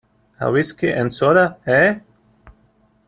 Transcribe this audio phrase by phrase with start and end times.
[0.39, 1.99] A whisky and soda, eh?